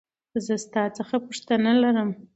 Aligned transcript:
زه 0.45 0.55
ستا 0.65 0.83
څخه 0.97 1.15
پوښتنه 1.25 1.71
لرمه. 1.81 2.15